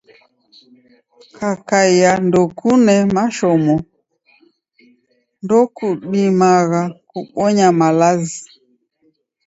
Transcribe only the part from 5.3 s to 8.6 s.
ndokudumagha kubonya malazi.